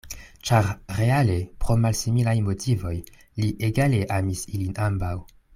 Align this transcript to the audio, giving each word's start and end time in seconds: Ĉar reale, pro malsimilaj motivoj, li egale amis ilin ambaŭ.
Ĉar 0.49 0.69
reale, 0.99 1.35
pro 1.65 1.75
malsimilaj 1.83 2.35
motivoj, 2.49 2.97
li 3.45 3.53
egale 3.71 4.03
amis 4.21 4.45
ilin 4.57 4.77
ambaŭ. 4.91 5.17